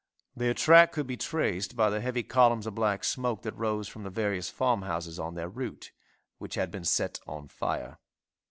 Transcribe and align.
Their 0.35 0.55
track 0.55 0.93
could 0.93 1.05
be 1.05 1.15
traced 1.15 1.75
by 1.75 1.91
the 1.91 2.01
heavy 2.01 2.23
columns 2.23 2.65
of 2.65 2.73
black 2.73 3.03
smoke 3.03 3.43
that 3.43 3.55
rose 3.55 3.87
from 3.87 4.01
the 4.01 4.09
various 4.09 4.49
farmhouses 4.49 5.19
on 5.19 5.35
their 5.35 5.47
route, 5.47 5.91
which 6.39 6.55
had 6.55 6.71
been 6.71 6.85
set 6.85 7.19
on 7.27 7.47
fire. 7.47 7.99